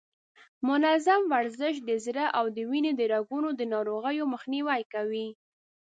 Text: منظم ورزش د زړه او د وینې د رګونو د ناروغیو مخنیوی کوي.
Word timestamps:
منظم 0.67 1.21
ورزش 1.33 1.75
د 1.89 1.91
زړه 2.05 2.25
او 2.37 2.45
د 2.55 2.57
وینې 2.69 2.91
د 2.99 3.01
رګونو 3.13 3.49
د 3.59 3.61
ناروغیو 3.73 4.23
مخنیوی 4.33 4.81
کوي. 4.93 5.27